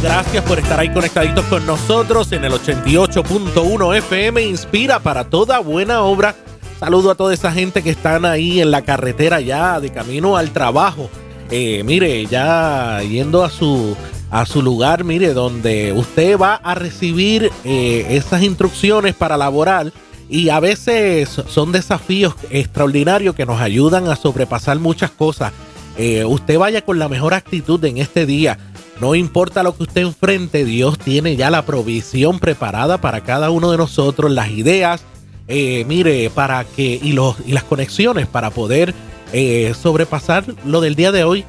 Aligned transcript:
Gracias 0.00 0.44
por 0.44 0.60
estar 0.60 0.78
ahí 0.78 0.92
conectaditos 0.92 1.44
con 1.46 1.66
nosotros 1.66 2.30
en 2.30 2.44
el 2.44 2.52
88.1 2.52 3.96
FM 3.96 4.42
Inspira 4.42 5.00
para 5.00 5.24
toda 5.24 5.58
buena 5.58 6.02
obra. 6.02 6.36
Saludo 6.78 7.10
a 7.10 7.16
toda 7.16 7.34
esa 7.34 7.50
gente 7.50 7.82
que 7.82 7.90
están 7.90 8.24
ahí 8.24 8.60
en 8.60 8.70
la 8.70 8.82
carretera 8.82 9.40
ya 9.40 9.80
de 9.80 9.90
camino 9.90 10.36
al 10.36 10.52
trabajo. 10.52 11.10
Eh, 11.50 11.82
mire, 11.84 12.24
ya 12.26 13.02
yendo 13.02 13.42
a 13.42 13.50
su 13.50 13.96
a 14.30 14.46
su 14.46 14.62
lugar, 14.62 15.02
mire, 15.02 15.34
donde 15.34 15.92
usted 15.92 16.38
va 16.38 16.54
a 16.54 16.76
recibir 16.76 17.50
eh, 17.64 18.06
esas 18.10 18.44
instrucciones 18.44 19.16
para 19.16 19.36
laborar 19.36 19.92
y 20.28 20.50
a 20.50 20.60
veces 20.60 21.28
son 21.48 21.72
desafíos 21.72 22.36
extraordinarios 22.50 23.34
que 23.34 23.46
nos 23.46 23.60
ayudan 23.60 24.06
a 24.08 24.14
sobrepasar 24.14 24.78
muchas 24.78 25.10
cosas. 25.10 25.52
Eh, 25.96 26.24
usted 26.24 26.56
vaya 26.56 26.82
con 26.82 27.00
la 27.00 27.08
mejor 27.08 27.34
actitud 27.34 27.84
en 27.84 27.98
este 27.98 28.26
día 28.26 28.58
no 29.00 29.14
importa 29.14 29.62
lo 29.62 29.76
que 29.76 29.84
usted 29.84 30.02
enfrente, 30.02 30.64
Dios 30.64 30.98
tiene 30.98 31.36
ya 31.36 31.50
la 31.50 31.64
provisión 31.64 32.38
preparada 32.38 32.98
para 33.00 33.22
cada 33.22 33.50
uno 33.50 33.70
de 33.70 33.78
nosotros, 33.78 34.30
las 34.30 34.50
ideas, 34.50 35.04
eh, 35.46 35.84
mire, 35.86 36.30
para 36.30 36.64
que, 36.64 36.98
y, 37.02 37.12
los, 37.12 37.36
y 37.46 37.52
las 37.52 37.64
conexiones 37.64 38.26
para 38.26 38.50
poder 38.50 38.94
eh, 39.32 39.72
sobrepasar 39.80 40.44
lo 40.64 40.80
del 40.80 40.94
día 40.94 41.12
de 41.12 41.24
hoy. 41.24 41.44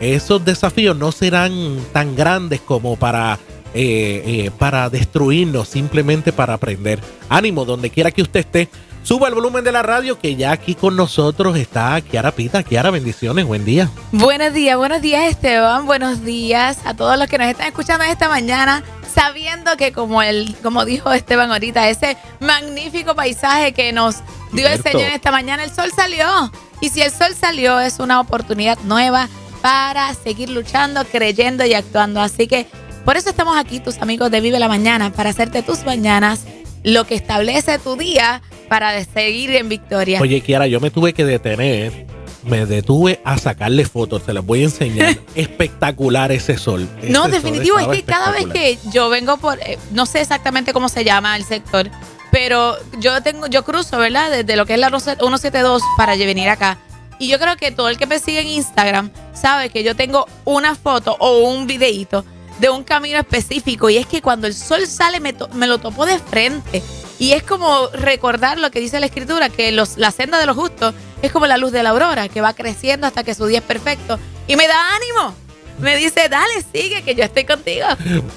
Esos 0.00 0.44
desafíos 0.44 0.96
no 0.96 1.12
serán 1.12 1.78
tan 1.92 2.16
grandes 2.16 2.60
como 2.60 2.96
para, 2.96 3.38
eh, 3.74 4.50
para 4.58 4.88
destruirnos, 4.88 5.68
simplemente 5.68 6.32
para 6.32 6.54
aprender. 6.54 7.00
Ánimo, 7.28 7.64
donde 7.64 7.90
quiera 7.90 8.10
que 8.10 8.22
usted 8.22 8.40
esté. 8.40 8.68
Suba 9.02 9.28
el 9.28 9.34
volumen 9.34 9.64
de 9.64 9.72
la 9.72 9.82
radio 9.82 10.18
que 10.18 10.36
ya 10.36 10.52
aquí 10.52 10.74
con 10.74 10.94
nosotros 10.94 11.56
está 11.56 12.00
Kiara 12.00 12.32
Pita. 12.32 12.62
Kiara, 12.62 12.90
bendiciones, 12.90 13.46
buen 13.46 13.64
día. 13.64 13.90
Buenos 14.12 14.52
días, 14.52 14.76
buenos 14.76 15.00
días 15.00 15.24
Esteban, 15.24 15.86
buenos 15.86 16.22
días 16.22 16.78
a 16.84 16.94
todos 16.94 17.18
los 17.18 17.26
que 17.26 17.38
nos 17.38 17.48
están 17.48 17.68
escuchando 17.68 18.04
esta 18.04 18.28
mañana, 18.28 18.84
sabiendo 19.12 19.76
que 19.76 19.92
como 19.92 20.22
el, 20.22 20.54
como 20.62 20.84
dijo 20.84 21.12
Esteban 21.12 21.50
ahorita, 21.50 21.88
ese 21.88 22.18
magnífico 22.40 23.14
paisaje 23.14 23.72
que 23.72 23.92
nos 23.92 24.16
dio 24.52 24.68
el 24.68 24.82
Señor 24.82 25.10
esta 25.12 25.30
mañana, 25.30 25.64
el 25.64 25.72
sol 25.72 25.90
salió. 25.96 26.52
Y 26.82 26.90
si 26.90 27.00
el 27.00 27.10
sol 27.10 27.34
salió 27.34 27.80
es 27.80 27.98
una 27.98 28.20
oportunidad 28.20 28.78
nueva 28.84 29.28
para 29.62 30.12
seguir 30.14 30.50
luchando, 30.50 31.04
creyendo 31.04 31.64
y 31.64 31.74
actuando. 31.74 32.20
Así 32.20 32.46
que 32.46 32.66
por 33.04 33.16
eso 33.16 33.30
estamos 33.30 33.56
aquí, 33.58 33.80
tus 33.80 33.98
amigos 33.98 34.30
de 34.30 34.40
Vive 34.40 34.58
la 34.58 34.68
Mañana, 34.68 35.10
para 35.10 35.30
hacerte 35.30 35.62
tus 35.62 35.84
mañanas 35.84 36.44
lo 36.82 37.04
que 37.04 37.14
establece 37.14 37.78
tu 37.78 37.96
día 37.96 38.40
para 38.70 39.04
seguir 39.04 39.50
en 39.56 39.68
victoria. 39.68 40.20
Oye, 40.20 40.40
Kiara, 40.42 40.68
yo 40.68 40.78
me 40.78 40.92
tuve 40.92 41.12
que 41.12 41.24
detener. 41.24 42.06
Me 42.44 42.66
detuve 42.66 43.20
a 43.24 43.36
sacarle 43.36 43.84
fotos, 43.84 44.22
se 44.24 44.32
las 44.32 44.46
voy 44.46 44.60
a 44.60 44.64
enseñar. 44.64 45.18
espectacular 45.34 46.30
ese 46.30 46.56
sol. 46.56 46.88
no, 47.08 47.26
definitivo, 47.26 47.80
es 47.80 47.88
que 47.88 48.04
cada 48.04 48.30
vez 48.30 48.46
que 48.46 48.78
yo 48.92 49.10
vengo 49.10 49.38
por, 49.38 49.58
eh, 49.58 49.76
no 49.90 50.06
sé 50.06 50.20
exactamente 50.20 50.72
cómo 50.72 50.88
se 50.88 51.02
llama 51.02 51.36
el 51.36 51.44
sector, 51.44 51.90
pero 52.30 52.76
yo 53.00 53.20
tengo, 53.24 53.48
yo 53.48 53.64
cruzo, 53.64 53.98
¿verdad? 53.98 54.30
Desde 54.30 54.54
lo 54.54 54.66
que 54.66 54.74
es 54.74 54.78
la 54.78 54.88
172 54.88 55.82
para 55.96 56.14
venir 56.14 56.48
acá. 56.48 56.78
Y 57.18 57.26
yo 57.26 57.40
creo 57.40 57.56
que 57.56 57.72
todo 57.72 57.88
el 57.88 57.98
que 57.98 58.06
me 58.06 58.20
sigue 58.20 58.40
en 58.40 58.46
Instagram 58.46 59.10
sabe 59.34 59.68
que 59.70 59.82
yo 59.82 59.96
tengo 59.96 60.26
una 60.44 60.76
foto 60.76 61.16
o 61.18 61.40
un 61.40 61.66
videíto 61.66 62.24
de 62.60 62.70
un 62.70 62.84
camino 62.84 63.18
específico 63.18 63.90
y 63.90 63.96
es 63.96 64.06
que 64.06 64.22
cuando 64.22 64.46
el 64.46 64.54
sol 64.54 64.86
sale 64.86 65.18
me, 65.18 65.34
me 65.54 65.66
lo 65.66 65.78
topo 65.78 66.06
de 66.06 66.20
frente. 66.20 66.82
Y 67.20 67.32
es 67.32 67.42
como 67.42 67.88
recordar 67.88 68.58
lo 68.58 68.70
que 68.70 68.80
dice 68.80 68.98
la 68.98 69.04
escritura, 69.04 69.50
que 69.50 69.72
los, 69.72 69.98
la 69.98 70.10
senda 70.10 70.40
de 70.40 70.46
los 70.46 70.56
justos 70.56 70.94
es 71.20 71.30
como 71.30 71.46
la 71.46 71.58
luz 71.58 71.70
de 71.70 71.82
la 71.82 71.90
aurora, 71.90 72.30
que 72.30 72.40
va 72.40 72.54
creciendo 72.54 73.06
hasta 73.06 73.22
que 73.24 73.34
su 73.34 73.44
día 73.44 73.58
es 73.58 73.64
perfecto. 73.64 74.18
Y 74.48 74.56
me 74.56 74.66
da 74.66 74.96
ánimo. 74.96 75.34
Me 75.80 75.96
dice, 75.96 76.28
dale, 76.30 76.64
sigue, 76.72 77.02
que 77.02 77.14
yo 77.14 77.22
estoy 77.22 77.44
contigo. 77.44 77.86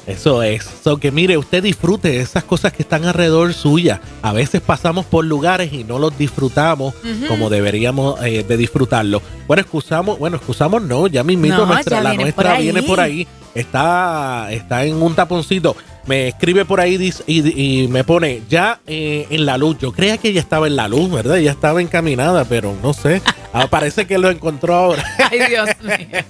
Eso 0.05 0.43
es. 0.43 0.67
So 0.83 0.97
que 0.97 1.11
mire, 1.11 1.37
usted 1.37 1.63
disfrute 1.63 2.19
esas 2.19 2.43
cosas 2.43 2.73
que 2.73 2.83
están 2.83 3.05
alrededor 3.05 3.53
suya. 3.53 4.01
A 4.21 4.33
veces 4.33 4.59
pasamos 4.59 5.05
por 5.05 5.23
lugares 5.23 5.71
y 5.71 5.85
no 5.85 5.97
los 5.97 6.17
disfrutamos 6.17 6.93
como 7.29 7.49
deberíamos 7.49 8.21
eh, 8.21 8.43
de 8.43 8.57
disfrutarlo. 8.57 9.21
Bueno, 9.47 9.61
excusamos, 9.61 10.19
bueno, 10.19 10.35
excusamos 10.35 10.81
no, 10.81 11.07
ya 11.07 11.23
mismito 11.23 11.65
nuestra, 11.65 12.01
la 12.01 12.13
nuestra 12.15 12.57
viene 12.57 12.83
por 12.83 12.99
ahí 12.99 13.25
está, 13.55 14.51
está 14.51 14.83
en 14.83 15.01
un 15.01 15.15
taponcito. 15.15 15.75
Me 16.05 16.27
escribe 16.27 16.65
por 16.65 16.81
ahí 16.81 17.13
y, 17.27 17.87
me 17.87 18.03
pone 18.03 18.41
ya 18.49 18.79
eh, 18.87 19.27
en 19.29 19.45
la 19.45 19.57
luz. 19.57 19.77
Yo 19.79 19.91
creía 19.93 20.17
que 20.17 20.29
ella 20.29 20.41
estaba 20.41 20.67
en 20.67 20.75
la 20.75 20.87
luz, 20.87 21.09
¿verdad? 21.09 21.37
Ella 21.37 21.51
estaba 21.51 21.81
encaminada, 21.81 22.45
pero 22.45 22.75
no 22.81 22.93
sé. 22.93 23.21
Ah, 23.55 23.67
parece 23.67 24.07
que 24.07 24.17
lo 24.17 24.31
encontró 24.31 24.73
ahora. 24.73 25.05
Ay, 25.31 25.41
Dios 25.47 25.69
mío. 25.83 26.23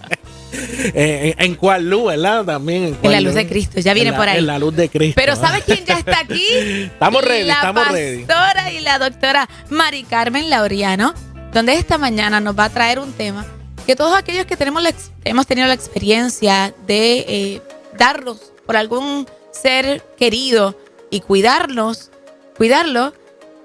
Eh, 0.94 1.34
en, 1.38 1.56
cuál 1.56 1.90
luz, 1.90 2.08
¿verdad? 2.08 2.44
También 2.44 2.98
en, 3.02 3.12
la 3.12 3.22
luz, 3.22 3.34
de 3.34 3.48
Cristo, 3.48 3.80
ya 3.80 3.94
viene 3.94 4.12
por 4.12 4.28
ahí. 4.28 4.40
En 4.40 4.46
la 4.46 4.60
luz 4.60 4.76
de 4.76 4.90
Cristo. 4.90 5.14
Pero 5.16 5.38
¿sabes 5.38 5.64
quién 5.64 5.86
ya 5.86 6.00
está 6.00 6.20
aquí? 6.20 6.44
estamos 6.52 7.24
ready, 7.24 7.50
estamos 7.50 7.88
ready. 7.88 8.26
La 8.26 8.28
pastora 8.28 8.72
y 8.74 8.82
la 8.82 9.00
doctora 9.00 9.50
Mari 9.70 10.04
Carmen 10.04 10.50
Laureano, 10.50 11.14
donde 11.54 11.76
esta 11.76 11.98
mañana 11.98 12.42
nos 12.42 12.60
va 12.60 12.66
a 12.66 12.70
traer 12.70 13.00
un 13.00 13.14
tema 13.14 13.46
que 13.86 13.96
todos 13.96 14.18
aquellos 14.18 14.46
que 14.46 14.56
tenemos 14.56 14.84
hemos 15.24 15.48
tenido 15.48 15.68
la 15.68 15.74
experiencia 15.74 16.74
de 16.88 17.26
eh, 17.28 17.62
darnos 17.98 18.52
por 18.66 18.78
algún 18.78 19.28
ser 19.54 20.02
querido 20.18 20.76
y 21.10 21.22
cuidarnos, 21.22 22.12
cuidarlo, 22.58 23.14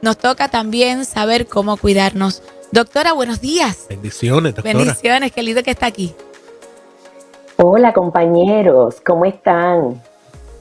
nos 0.03 0.16
toca 0.19 0.49
también 0.49 1.04
saber 1.04 1.49
cómo 1.49 1.76
cuidarnos. 1.76 2.43
Doctora, 2.71 3.12
buenos 3.12 3.41
días. 3.41 3.87
Bendiciones, 3.88 4.54
doctora. 4.54 4.78
Bendiciones, 4.78 5.32
qué 5.32 5.43
lindo 5.43 5.62
que 5.62 5.71
está 5.71 5.87
aquí. 5.87 6.15
Hola 7.56 7.93
compañeros, 7.93 8.97
¿cómo 9.04 9.25
están? 9.25 10.00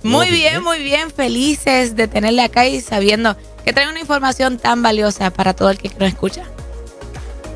Muy 0.01 0.29
bien, 0.31 0.63
muy 0.63 0.79
bien, 0.79 1.11
felices 1.11 1.95
de 1.95 2.07
tenerle 2.07 2.41
acá 2.41 2.65
y 2.65 2.81
sabiendo 2.81 3.35
que 3.63 3.73
trae 3.73 3.89
una 3.89 3.99
información 3.99 4.57
tan 4.57 4.81
valiosa 4.81 5.29
para 5.29 5.53
todo 5.53 5.69
el 5.69 5.77
que 5.77 5.89
nos 5.89 6.09
escucha. 6.09 6.43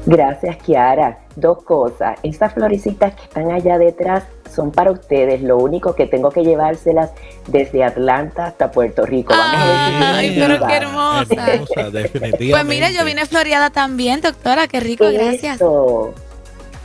Gracias, 0.05 0.57
Kiara. 0.57 1.19
Dos 1.35 1.63
cosas. 1.63 2.17
Estas 2.23 2.53
florecitas 2.53 3.13
que 3.15 3.23
están 3.23 3.51
allá 3.51 3.77
detrás 3.77 4.23
son 4.53 4.71
para 4.71 4.91
ustedes. 4.91 5.41
Lo 5.41 5.57
único 5.57 5.95
que 5.95 6.07
tengo 6.07 6.29
que 6.31 6.43
llevárselas 6.43 7.11
desde 7.47 7.83
Atlanta 7.83 8.47
hasta 8.47 8.71
Puerto 8.71 9.05
Rico. 9.05 9.33
Vamos 9.33 9.61
a 9.61 9.65
ver 9.65 10.03
Ay, 10.15 10.35
pero 10.39 10.67
qué 10.67 10.75
hermosa. 10.75 11.89
definitivamente. 11.91 12.49
Pues 12.51 12.65
mira, 12.65 12.91
yo 12.91 13.05
vine 13.05 13.25
floreada 13.25 13.69
también, 13.69 14.21
doctora. 14.21 14.67
Qué 14.67 14.79
rico, 14.79 15.05
gracias. 15.11 15.59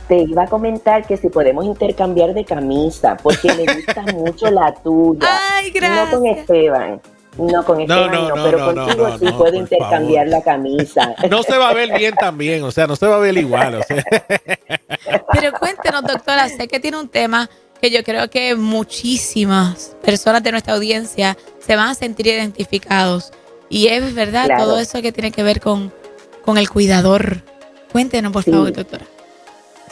Te 0.07 0.19
iba 0.19 0.43
a 0.43 0.47
comentar 0.47 1.05
que 1.05 1.17
si 1.17 1.27
podemos 1.27 1.65
intercambiar 1.65 2.33
de 2.33 2.45
camisa, 2.45 3.17
porque 3.21 3.51
me 3.53 3.65
gusta 3.73 4.03
mucho 4.13 4.49
la 4.49 4.73
tuya. 4.73 5.27
Ay, 5.55 5.71
gracias. 5.71 6.11
No 6.13 6.17
con 6.19 6.27
Esteban. 6.27 7.01
No, 7.37 7.63
con 7.63 7.81
este 7.81 7.93
no, 7.93 8.07
no, 8.07 8.33
pero 8.43 8.65
contigo 8.73 9.17
sí 9.19 9.31
puedo 9.31 9.55
intercambiar 9.55 10.27
la 10.27 10.41
camisa. 10.41 11.15
No 11.29 11.43
se 11.43 11.57
va 11.57 11.69
a 11.69 11.73
ver 11.73 11.97
bien 11.97 12.15
también, 12.15 12.63
o 12.63 12.71
sea, 12.71 12.87
no 12.87 12.95
se 12.95 13.05
va 13.05 13.17
a 13.17 13.19
ver 13.19 13.37
igual. 13.37 13.75
O 13.75 13.83
sea. 13.83 14.03
Pero 15.33 15.51
cuéntenos, 15.59 16.03
doctora, 16.03 16.47
sé 16.49 16.67
que 16.67 16.79
tiene 16.79 16.97
un 16.97 17.09
tema 17.09 17.49
que 17.81 17.91
yo 17.91 18.03
creo 18.03 18.29
que 18.29 18.55
muchísimas 18.55 19.95
personas 20.03 20.41
de 20.41 20.51
nuestra 20.51 20.73
audiencia 20.73 21.37
se 21.59 21.75
van 21.75 21.89
a 21.89 21.95
sentir 21.95 22.27
identificados. 22.27 23.31
Y 23.69 23.87
es 23.87 24.15
verdad 24.15 24.49
todo 24.57 24.79
eso 24.79 25.01
que 25.01 25.11
tiene 25.11 25.31
que 25.31 25.43
ver 25.43 25.59
con, 25.59 25.93
con 26.43 26.57
el 26.57 26.69
cuidador. 26.69 27.43
Cuéntenos, 27.91 28.31
por 28.31 28.43
favor, 28.43 28.71
doctora. 28.71 29.05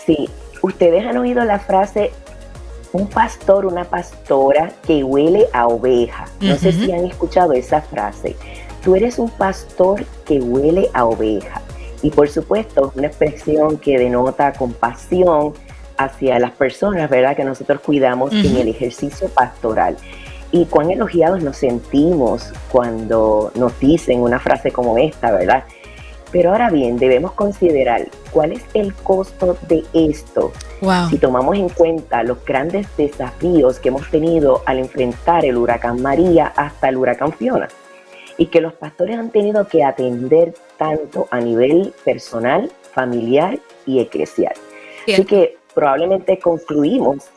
Sí, 0.04 0.30
ustedes 0.62 1.06
han 1.06 1.18
oído 1.18 1.44
la 1.44 1.60
frase 1.60 2.12
un 2.96 3.08
pastor, 3.08 3.66
una 3.66 3.84
pastora 3.84 4.72
que 4.86 5.04
huele 5.04 5.48
a 5.54 5.68
oveja. 5.68 6.26
No 6.40 6.56
sé 6.56 6.72
si 6.72 6.92
han 6.92 7.06
escuchado 7.06 7.54
esa 7.54 7.82
frase. 7.82 8.36
Tú 8.84 8.96
eres 8.96 9.20
un 9.20 9.30
pastor 9.30 10.06
que 10.26 10.40
huele 10.40 10.90
a 10.94 11.06
oveja. 11.06 11.62
Y 12.02 12.12
por 12.12 12.30
supuesto, 12.30 12.94
una 12.96 13.08
expresión 13.08 13.78
que 13.78 13.98
denota 13.98 14.54
compasión 14.54 15.54
hacia 15.98 16.40
las 16.40 16.52
personas, 16.52 17.10
¿verdad? 17.10 17.36
Que 17.36 17.44
nosotros 17.44 17.82
cuidamos 17.82 18.32
en 18.34 18.58
el 18.58 18.68
ejercicio 18.68 19.28
pastoral. 19.30 19.98
Y 20.52 20.66
cuán 20.66 20.92
elogiados 20.92 21.44
nos 21.44 21.58
sentimos 21.58 22.54
cuando 22.72 23.52
nos 23.56 23.78
dicen 23.80 24.22
una 24.22 24.40
frase 24.40 24.72
como 24.72 24.98
esta, 24.98 25.32
¿verdad? 25.32 25.64
Pero 26.36 26.52
ahora 26.52 26.70
bien, 26.70 26.98
debemos 26.98 27.32
considerar 27.32 28.10
cuál 28.30 28.52
es 28.52 28.62
el 28.74 28.94
costo 28.94 29.56
de 29.70 29.86
esto. 29.94 30.52
Si 31.10 31.18
tomamos 31.18 31.56
en 31.56 31.70
cuenta 31.70 32.24
los 32.24 32.44
grandes 32.44 32.88
desafíos 32.98 33.80
que 33.80 33.88
hemos 33.88 34.12
tenido 34.12 34.62
al 34.66 34.80
enfrentar 34.80 35.46
el 35.46 35.56
huracán 35.56 36.02
María 36.02 36.52
hasta 36.58 36.90
el 36.90 36.98
huracán 36.98 37.32
Fiona, 37.32 37.70
y 38.38 38.48
que 38.48 38.60
los 38.60 38.74
pastores 38.74 39.18
han 39.18 39.30
tenido 39.30 39.66
que 39.70 39.86
atender 39.86 40.54
tanto 40.76 41.30
a 41.32 41.40
nivel 41.40 41.94
personal, 42.04 42.70
familiar 42.92 43.58
y 43.86 44.02
eclesial. 44.02 44.56
Así 45.08 45.24
que 45.24 45.58
probablemente 45.74 46.38
concluimos 46.38 47.30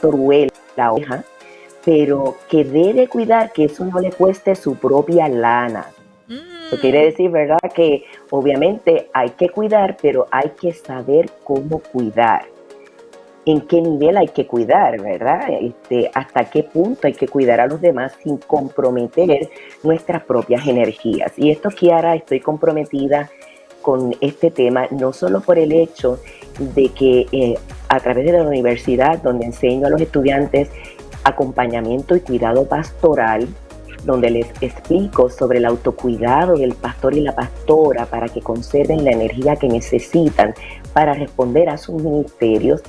Toruela, 0.00 0.50
la 0.74 0.92
oveja, 0.92 1.24
pero 1.84 2.38
que 2.48 2.64
debe 2.64 3.08
cuidar 3.08 3.52
que 3.52 3.66
eso 3.66 3.84
no 3.84 4.00
le 4.00 4.10
cueste 4.10 4.56
su 4.56 4.76
propia 4.76 5.28
lana, 5.28 5.86
eso 6.70 6.80
quiere 6.80 7.06
decir, 7.06 7.30
¿verdad? 7.30 7.58
Que 7.74 8.04
obviamente 8.30 9.10
hay 9.12 9.30
que 9.30 9.48
cuidar, 9.48 9.96
pero 10.00 10.28
hay 10.30 10.50
que 10.60 10.72
saber 10.72 11.28
cómo 11.42 11.80
cuidar. 11.80 12.44
en 13.46 13.62
qué 13.62 13.80
nivel 13.80 14.18
hay 14.18 14.28
que 14.28 14.46
cuidar, 14.46 15.00
¿verdad? 15.00 15.48
Este, 15.60 16.10
hasta 16.14 16.44
qué 16.44 16.62
punto 16.62 17.08
hay 17.08 17.14
que 17.14 17.26
cuidar 17.26 17.58
a 17.58 17.66
los 17.66 17.80
demás 17.80 18.12
sin 18.22 18.36
comprometer 18.36 19.48
nuestras 19.82 20.22
propias 20.22 20.68
energías. 20.68 21.32
Y 21.36 21.50
esto, 21.50 21.70
Kiara, 21.70 22.14
estoy 22.14 22.38
comprometida 22.38 23.30
con 23.82 24.14
este 24.20 24.52
tema, 24.52 24.86
no 24.90 25.12
solo 25.12 25.40
por 25.40 25.58
el 25.58 25.72
hecho 25.72 26.20
de 26.58 26.90
que 26.90 27.26
eh, 27.32 27.54
a 27.88 27.98
través 27.98 28.26
de 28.26 28.32
la 28.32 28.42
universidad, 28.42 29.18
donde 29.18 29.46
enseño 29.46 29.86
a 29.86 29.90
los 29.90 30.00
estudiantes 30.02 30.70
acompañamiento 31.24 32.14
y 32.14 32.20
cuidado 32.20 32.68
pastoral, 32.68 33.48
donde 34.04 34.30
les 34.30 34.48
explico 34.60 35.30
sobre 35.30 35.58
el 35.58 35.64
autocuidado 35.64 36.56
del 36.56 36.74
pastor 36.74 37.14
y 37.14 37.20
la 37.20 37.34
pastora 37.34 38.06
para 38.06 38.28
que 38.28 38.40
conserven 38.40 39.04
la 39.04 39.12
energía 39.12 39.56
que 39.56 39.68
necesitan 39.68 40.54
para 40.92 41.14
responder 41.14 41.68
a 41.68 41.76
sus 41.76 42.02
ministerios, 42.02 42.82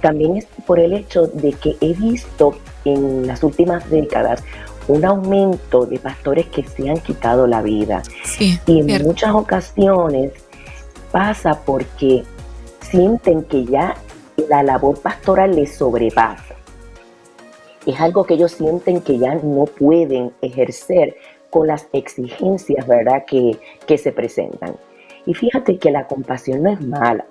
también 0.00 0.36
es 0.36 0.46
por 0.66 0.78
el 0.78 0.92
hecho 0.92 1.26
de 1.26 1.52
que 1.52 1.76
he 1.80 1.92
visto 1.94 2.54
en 2.84 3.26
las 3.26 3.42
últimas 3.42 3.88
décadas 3.90 4.42
un 4.86 5.04
aumento 5.04 5.86
de 5.86 5.98
pastores 5.98 6.46
que 6.46 6.62
se 6.62 6.88
han 6.88 6.98
quitado 6.98 7.46
la 7.46 7.62
vida. 7.62 8.02
y 8.38 8.80
en 8.80 9.02
muchas 9.04 9.34
ocasiones 9.34 10.32
pasa 11.12 11.60
porque 11.64 12.24
sienten 12.80 13.42
que 13.44 13.64
ya 13.64 13.96
la 14.48 14.62
labor 14.62 14.98
pastoral 15.00 15.54
les 15.54 15.76
sobrepasa. 15.76 16.47
Es 17.88 17.98
algo 18.02 18.24
que 18.24 18.34
ellos 18.34 18.52
sienten 18.52 19.00
que 19.00 19.18
ya 19.18 19.34
no 19.36 19.64
pueden 19.64 20.32
ejercer 20.42 21.16
con 21.48 21.66
las 21.66 21.88
exigencias, 21.94 22.86
¿verdad?, 22.86 23.24
que, 23.26 23.58
que 23.86 23.96
se 23.96 24.12
presentan. 24.12 24.76
Y 25.24 25.32
fíjate 25.32 25.78
que 25.78 25.90
la 25.90 26.06
compasión 26.06 26.62
no 26.64 26.70
es 26.70 26.82
mala. 26.82 27.24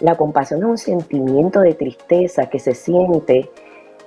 La 0.00 0.16
compasión 0.16 0.60
es 0.60 0.66
un 0.66 0.78
sentimiento 0.78 1.60
de 1.60 1.74
tristeza 1.74 2.48
que 2.48 2.58
se 2.58 2.74
siente 2.74 3.50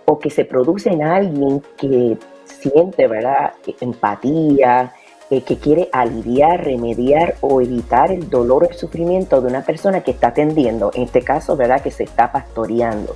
o 0.06 0.18
que 0.18 0.32
se 0.32 0.44
produce 0.44 0.90
en 0.90 1.04
alguien 1.04 1.62
que 1.78 2.18
siente, 2.46 3.08
¿verdad? 3.08 3.54
Empatía, 3.80 4.92
eh, 5.30 5.44
que 5.44 5.58
quiere 5.58 5.90
aliviar, 5.92 6.66
remediar 6.66 7.36
o 7.42 7.62
evitar 7.62 8.12
el 8.12 8.28
dolor 8.28 8.64
o 8.64 8.70
el 8.70 8.76
sufrimiento 8.76 9.40
de 9.40 9.50
una 9.50 9.64
persona 9.64 10.02
que 10.02 10.10
está 10.10 10.30
atendiendo, 10.30 10.90
en 10.96 11.04
este 11.04 11.22
caso, 11.22 11.56
¿verdad? 11.56 11.82
Que 11.82 11.92
se 11.92 12.06
está 12.06 12.32
pastoreando. 12.32 13.16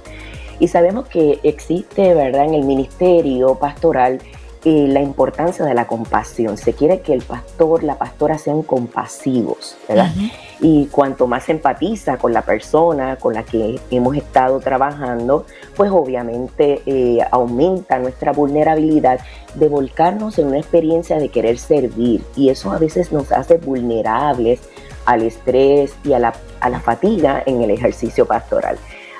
Y 0.59 0.67
sabemos 0.67 1.07
que 1.07 1.39
existe, 1.43 2.13
¿verdad? 2.13 2.45
En 2.45 2.53
el 2.53 2.63
ministerio 2.63 3.55
pastoral 3.55 4.19
la 4.63 5.01
importancia 5.01 5.65
de 5.65 5.73
la 5.73 5.87
compasión. 5.87 6.57
Se 6.57 6.73
quiere 6.73 6.99
que 6.99 7.13
el 7.13 7.21
pastor, 7.21 7.83
la 7.83 7.97
pastora 7.97 8.37
sean 8.37 8.61
compasivos, 8.61 9.77
¿verdad? 9.87 10.11
Y 10.59 10.87
cuanto 10.87 11.27
más 11.27 11.47
empatiza 11.47 12.17
con 12.17 12.33
la 12.33 12.41
persona 12.41 13.15
con 13.15 13.33
la 13.33 13.43
que 13.43 13.79
hemos 13.89 14.17
estado 14.17 14.59
trabajando, 14.59 15.45
pues 15.75 15.91
obviamente 15.91 16.81
eh, 16.85 17.19
aumenta 17.31 17.99
nuestra 17.99 18.33
vulnerabilidad 18.33 19.21
de 19.55 19.69
volcarnos 19.69 20.37
en 20.37 20.47
una 20.47 20.57
experiencia 20.57 21.17
de 21.17 21.29
querer 21.29 21.57
servir. 21.57 22.21
Y 22.35 22.49
eso 22.49 22.71
a 22.71 22.77
veces 22.77 23.11
nos 23.13 23.31
hace 23.31 23.57
vulnerables 23.57 24.59
al 25.05 25.23
estrés 25.23 25.93
y 26.03 26.13
a 26.13 26.19
la, 26.19 26.33
a 26.59 26.69
la 26.69 26.81
fatiga 26.81 27.41
en 27.45 27.61
el 27.61 27.71
ejercicio 27.71 28.25
pastoral. 28.25 28.77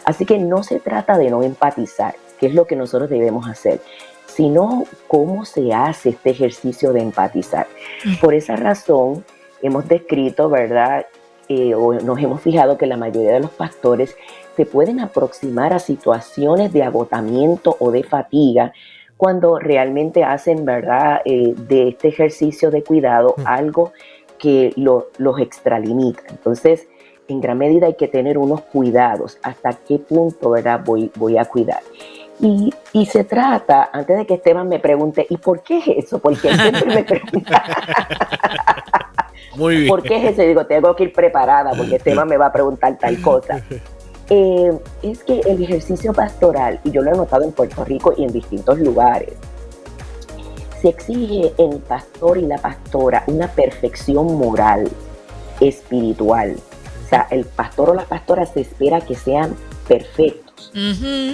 Así 0.09 0.25
que 0.25 0.39
no 0.39 0.63
se 0.63 0.79
trata 0.79 1.19
de 1.19 1.29
no 1.29 1.43
empatizar, 1.43 2.15
que 2.39 2.47
es 2.47 2.55
lo 2.55 2.65
que 2.65 2.75
nosotros 2.75 3.11
debemos 3.11 3.47
hacer, 3.47 3.79
sino 4.25 4.85
cómo 5.07 5.45
se 5.45 5.71
hace 5.71 6.09
este 6.09 6.31
ejercicio 6.31 6.93
de 6.93 7.01
empatizar. 7.01 7.67
Por 8.19 8.33
esa 8.33 8.55
razón, 8.55 9.23
hemos 9.61 9.87
descrito, 9.87 10.49
¿verdad? 10.49 11.05
Eh, 11.47 11.75
o 11.75 11.93
nos 11.93 12.17
hemos 12.17 12.41
fijado 12.41 12.75
que 12.75 12.87
la 12.87 12.97
mayoría 12.97 13.33
de 13.33 13.39
los 13.39 13.51
pastores 13.51 14.15
se 14.55 14.65
pueden 14.65 14.99
aproximar 14.99 15.73
a 15.73 15.79
situaciones 15.79 16.73
de 16.73 16.81
agotamiento 16.81 17.77
o 17.79 17.91
de 17.91 18.01
fatiga 18.01 18.73
cuando 19.15 19.59
realmente 19.59 20.23
hacen, 20.23 20.65
¿verdad?, 20.65 21.21
eh, 21.23 21.53
de 21.55 21.89
este 21.89 22.07
ejercicio 22.07 22.71
de 22.71 22.81
cuidado 22.81 23.35
algo 23.45 23.93
que 24.39 24.73
los 24.75 25.39
extralimita. 25.39 26.23
Entonces, 26.29 26.87
en 27.29 27.41
gran 27.41 27.57
medida 27.57 27.87
hay 27.87 27.95
que 27.95 28.07
tener 28.07 28.37
unos 28.37 28.61
cuidados. 28.61 29.37
¿Hasta 29.41 29.73
qué 29.73 29.99
punto, 29.99 30.51
verdad, 30.51 30.81
voy, 30.83 31.11
voy 31.15 31.37
a 31.37 31.45
cuidar? 31.45 31.81
Y, 32.41 33.05
se 33.05 33.25
trata, 33.25 33.89
antes 33.91 34.17
de 34.17 34.25
que 34.25 34.35
Esteban 34.35 34.67
me 34.69 34.79
pregunte, 34.79 35.25
¿y 35.29 35.37
por 35.37 35.61
qué 35.61 35.79
es 35.79 36.05
eso? 36.05 36.19
Porque 36.19 36.53
siempre 36.53 36.85
me 36.85 37.03
pregunta. 37.03 37.65
Muy 39.55 39.75
bien. 39.75 39.87
¿Por 39.89 40.03
qué 40.03 40.17
es 40.17 40.33
eso? 40.33 40.43
Y 40.43 40.47
digo, 40.47 40.65
tengo 40.65 40.95
que 40.95 41.03
ir 41.03 41.13
preparada 41.13 41.71
porque 41.75 41.97
Esteban 41.97 42.27
me 42.29 42.37
va 42.37 42.45
a 42.47 42.51
preguntar 42.51 42.97
tal 42.97 43.21
cosa. 43.21 43.61
Eh, 44.29 44.71
es 45.01 45.23
que 45.23 45.41
el 45.41 45.61
ejercicio 45.61 46.13
pastoral, 46.13 46.79
y 46.83 46.91
yo 46.91 47.01
lo 47.01 47.11
he 47.11 47.17
notado 47.17 47.43
en 47.43 47.51
Puerto 47.51 47.83
Rico 47.83 48.13
y 48.15 48.23
en 48.23 48.31
distintos 48.31 48.79
lugares, 48.79 49.33
se 50.81 50.89
exige 50.89 51.51
en 51.57 51.73
el 51.73 51.79
pastor 51.79 52.37
y 52.37 52.43
la 52.43 52.57
pastora 52.57 53.23
una 53.27 53.49
perfección 53.49 54.37
moral, 54.37 54.89
espiritual. 55.59 56.55
O 57.09 57.15
sea, 57.15 57.25
el 57.31 57.45
pastor 57.45 57.89
o 57.89 57.93
la 57.95 58.05
pastora 58.05 58.45
se 58.45 58.61
espera 58.61 59.01
que 59.01 59.15
sean 59.15 59.55
perfectos 59.87 60.71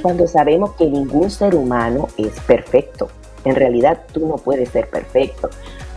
cuando 0.02 0.26
sabemos 0.26 0.72
que 0.76 0.86
ningún 0.86 1.30
ser 1.30 1.54
humano 1.54 2.08
es 2.18 2.40
perfecto. 2.40 3.10
En 3.44 3.56
realidad 3.56 4.04
tú 4.14 4.26
no 4.26 4.38
puedes 4.38 4.70
ser 4.70 4.90
perfecto. 4.90 5.50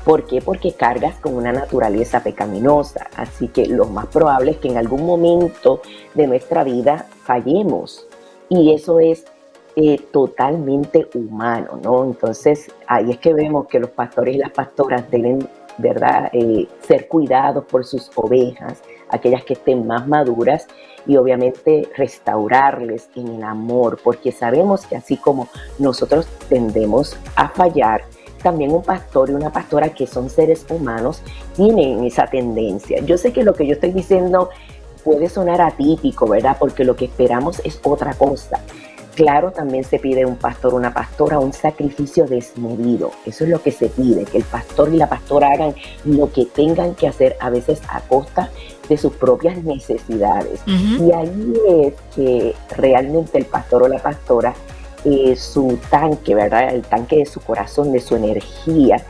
¿Por 0.04 0.26
qué? 0.26 0.40
Porque 0.42 0.72
cargas 0.72 1.14
con 1.20 1.36
una 1.36 1.52
naturaleza 1.52 2.25
pecaminosa. 2.25 3.06
Así 3.14 3.46
que 3.46 3.66
lo 3.66 3.84
más 3.84 4.06
probable 4.06 4.50
es 4.50 4.56
que 4.56 4.66
en 4.66 4.78
algún 4.78 5.06
momento 5.06 5.81
de 6.14 6.26
nuestra 6.26 6.64
vida 6.64 7.06
fallemos. 7.22 8.04
Y 8.48 8.72
eso 8.72 8.98
es 8.98 9.26
eh, 9.76 10.00
totalmente 10.10 11.08
humano, 11.14 11.78
¿no? 11.84 12.02
Entonces 12.02 12.69
ahí 12.88 13.12
es 13.12 13.19
que 13.19 13.32
vemos 13.32 13.69
que 13.69 13.78
los 13.78 13.90
pastores 13.90 14.34
y 14.34 14.38
las 14.38 14.50
pastoras 14.50 15.08
deben, 15.08 15.48
¿verdad?, 15.76 16.31
eh, 16.32 16.66
ser 16.81 17.06
cuidados 17.06 17.64
por 17.66 17.84
sus 17.84 18.10
ovejas, 18.16 18.82
aquellas 19.10 19.44
que 19.44 19.55
estén 19.55 19.87
más 19.87 20.06
maduras 20.06 20.66
y 21.06 21.16
obviamente 21.16 21.88
restaurarles 21.96 23.08
en 23.14 23.28
el 23.28 23.43
amor, 23.43 23.99
porque 24.02 24.32
sabemos 24.32 24.87
que 24.87 24.96
así 24.96 25.16
como 25.16 25.49
nosotros 25.78 26.26
tendemos 26.49 27.16
a 27.34 27.49
fallar, 27.49 28.02
también 28.43 28.72
un 28.72 28.82
pastor 28.82 29.31
y 29.31 29.34
una 29.34 29.50
pastora 29.50 29.90
que 29.90 30.06
son 30.06 30.31
seres 30.31 30.64
humanos 30.70 31.22
tienen 31.56 32.05
esa 32.05 32.26
tendencia. 32.26 33.00
Yo 33.00 33.19
sé 33.19 33.32
que 33.32 33.43
lo 33.43 33.55
que 33.55 33.66
yo 33.66 33.75
estoy 33.75 33.93
diciendo 33.93 34.50
puede 35.05 35.28
sonar 35.28 35.60
atípico, 35.60 36.28
¿verdad? 36.28 36.56
Porque 36.58 36.84
lo 36.84 36.94
que 36.94 37.06
esperamos 37.06 37.60
es 37.64 37.81
otra 37.82 38.14
cosa. 38.14 38.60
Claro, 39.19 39.50
también 39.50 39.82
se 39.82 39.99
pide 39.99 40.25
un 40.25 40.37
pastor, 40.37 40.75
una 40.75 40.94
pastora, 40.94 41.41
un 41.41 41.53
sacrificio 41.53 42.25
desmedido. 42.25 43.10
Eso 43.27 43.43
es 43.43 43.51
lo 43.51 43.60
que 43.60 43.72
se 43.72 43.89
pide, 43.89 44.25
que 44.25 44.39
el 44.39 44.44
pastor 44.44 44.94
y 44.94 44.96
la 44.96 45.08
pastora 45.08 45.51
hagan 45.51 45.75
lo 46.05 46.32
que 46.32 46.46
tengan 46.46 46.94
que 46.94 47.08
hacer, 47.08 47.37
a 47.41 47.51
veces 47.51 47.81
a 47.89 48.01
costa 48.03 48.48
de 48.89 48.96
sus 48.96 49.13
propias 49.15 49.65
necesidades. 49.65 50.60
Y 50.69 51.10
ahí 51.10 51.53
es 51.69 51.94
que 52.15 52.55
realmente 52.77 53.39
el 53.39 53.46
pastor 53.46 53.82
o 53.82 53.89
la 53.89 53.98
pastora, 53.98 54.55
eh, 55.05 55.34
su 55.34 55.81
tanque, 55.91 56.37
¿verdad? 56.37 56.72
El 56.72 56.82
tanque 56.82 57.17
de 57.17 57.27
su 57.27 57.41
corazón, 57.41 57.91
de 57.91 57.98
su 57.98 58.15
energía, 58.15 59.05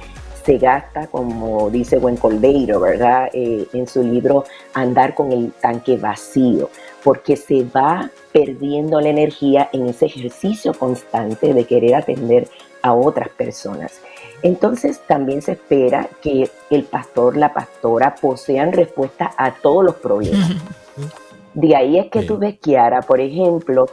se 0.49 0.57
gasta, 0.57 1.09
como 1.09 1.69
dice 1.69 1.99
Buen 1.99 2.17
Coldeiro, 2.17 2.81
¿verdad? 2.81 3.29
Eh, 3.35 3.67
en 3.75 3.87
su 3.87 4.03
libro 4.03 4.45
Andar 4.73 5.15
con 5.15 5.31
el 5.31 5.53
tanque 5.53 5.99
vacío, 5.99 6.71
porque 7.05 7.37
se 7.37 7.65
va 7.65 8.11
perdiendo 8.33 8.99
la 8.99 9.11
energía 9.11 9.69
en 9.75 9.89
ese 9.89 10.07
ejercicio 10.07 10.73
constante 10.73 11.53
de 11.53 11.65
querer 11.65 11.97
atender 11.97 12.49
a 12.81 12.95
otras 12.95 13.29
personas. 13.29 14.01
Entonces 14.41 15.03
también 15.07 15.43
se 15.43 15.53
espera 15.53 16.09
que 16.23 16.49
el 16.71 16.85
pastor, 16.85 17.37
la 17.37 17.53
pastora 17.53 18.15
posean 18.15 18.73
respuesta 18.73 19.33
a 19.37 19.53
todos 19.53 19.85
los 19.85 19.97
problemas. 19.97 20.53
De 21.53 21.77
ahí 21.77 21.99
es 21.99 22.07
que 22.07 22.23
tú 22.23 22.39
ves, 22.39 22.59
Kiara, 22.59 23.03
por 23.03 23.21
ejemplo, 23.21 23.85